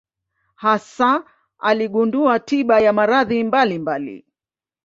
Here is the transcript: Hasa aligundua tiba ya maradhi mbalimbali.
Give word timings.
Hasa 0.55 1.25
aligundua 1.59 2.39
tiba 2.39 2.79
ya 2.79 2.93
maradhi 2.93 3.43
mbalimbali. 3.43 4.25